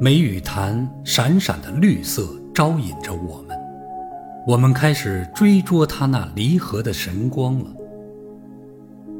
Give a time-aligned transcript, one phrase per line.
[0.00, 2.24] 梅雨潭闪闪的绿色
[2.54, 3.58] 招引着我们，
[4.46, 7.66] 我们开始追捉它那离合的神光了。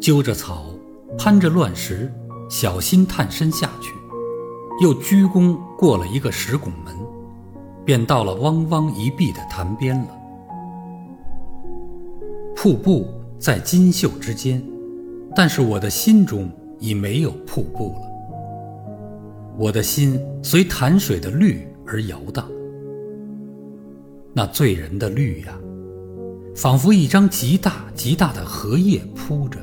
[0.00, 0.66] 揪着草，
[1.18, 2.12] 攀着乱石，
[2.48, 3.92] 小心探身下去，
[4.80, 6.94] 又鞠躬过了一个石拱门，
[7.84, 10.16] 便到了汪汪一碧的潭边了。
[12.54, 14.62] 瀑布在金秀之间，
[15.34, 18.07] 但是我的心中已没有瀑布了。
[19.58, 22.48] 我的心随潭水的绿而摇荡，
[24.32, 25.58] 那醉人的绿呀，
[26.54, 29.58] 仿佛一张极大极大的荷叶铺着，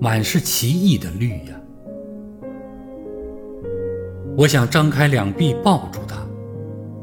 [0.00, 1.60] 满是奇异的绿呀。
[4.36, 6.16] 我想张开两臂抱住它，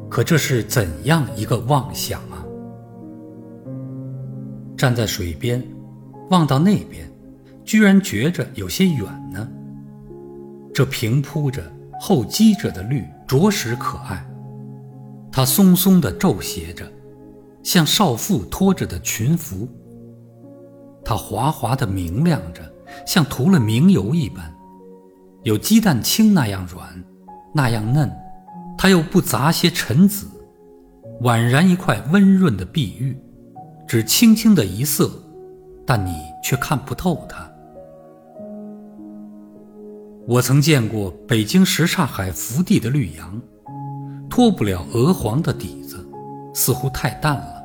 [0.09, 2.43] 可这是怎样一个妄想啊！
[4.75, 5.63] 站在水边，
[6.29, 7.09] 望到那边，
[7.63, 9.47] 居然觉着有些远呢。
[10.73, 11.61] 这平铺着、
[11.99, 14.25] 后积着的绿，着实可爱。
[15.31, 16.89] 它松松的皱斜着，
[17.61, 19.67] 像少妇拖着的裙服。
[21.03, 22.61] 它滑滑的明亮着，
[23.05, 24.55] 像涂了明油一般，
[25.43, 27.03] 有鸡蛋清那样软，
[27.53, 28.09] 那样嫩。
[28.77, 30.27] 它又不杂些尘紫，
[31.21, 33.17] 宛然一块温润的碧玉，
[33.87, 35.11] 只轻轻的一色，
[35.85, 37.48] 但你却看不透它。
[40.29, 43.41] 我曾见过北京什刹海福地的绿杨，
[44.29, 46.07] 脱不了鹅黄的底子，
[46.53, 47.63] 似乎太淡了。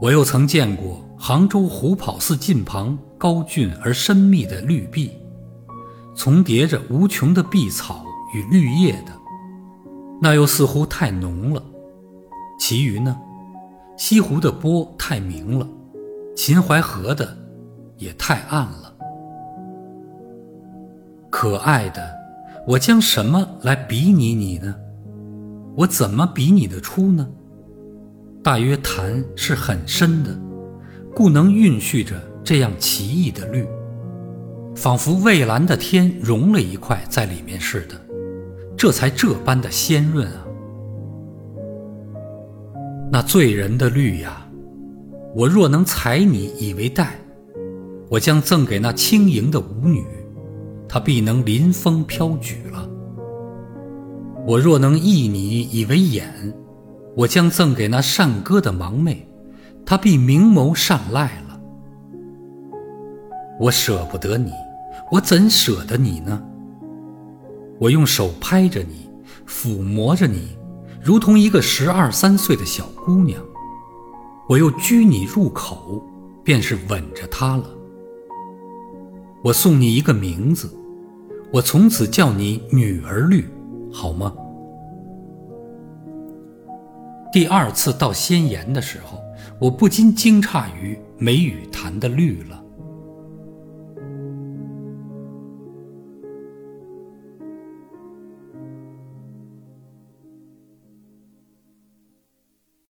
[0.00, 5.10] 我又曾见过杭州虎跑寺近旁高峻而深密的绿壁，
[6.16, 9.12] 重叠着无穷的碧草与绿叶的，
[10.22, 11.62] 那又似乎太浓了。
[12.58, 13.14] 其余呢，
[13.98, 15.68] 西湖的波太明了，
[16.34, 17.36] 秦淮河的
[17.98, 18.93] 也太暗了。
[21.44, 22.00] 可爱的，
[22.66, 24.74] 我将什么来比拟你呢？
[25.76, 27.28] 我怎么比拟得出呢？
[28.42, 30.34] 大约潭是很深的，
[31.14, 33.68] 故能蕴蓄着这样奇异的绿，
[34.74, 37.94] 仿佛蔚蓝的天融了一块在里面似的，
[38.74, 40.46] 这才这般的鲜润啊！
[43.12, 44.48] 那醉人的绿呀，
[45.34, 47.18] 我若能采你以为带，
[48.08, 50.02] 我将赠给那轻盈的舞女。
[50.94, 52.88] 他必能临风飘举了。
[54.46, 56.54] 我若能忆你以为眼，
[57.16, 59.28] 我将赠给那善歌的盲妹，
[59.84, 61.60] 她必明眸善睐了。
[63.58, 64.52] 我舍不得你，
[65.10, 66.40] 我怎舍得你呢？
[67.80, 69.10] 我用手拍着你，
[69.48, 70.56] 抚摸着你，
[71.02, 73.42] 如同一个十二三岁的小姑娘。
[74.48, 76.00] 我又拘你入口，
[76.44, 77.64] 便是吻着她了。
[79.42, 80.72] 我送你一个名字。
[81.54, 83.48] 我从此叫你女儿绿，
[83.92, 84.34] 好吗？
[87.32, 89.20] 第二次到仙岩的时候，
[89.60, 92.60] 我不禁惊诧于梅雨潭的绿了。